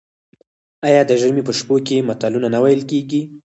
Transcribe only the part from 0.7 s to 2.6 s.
آیا د ژمي په شپو کې متلونه نه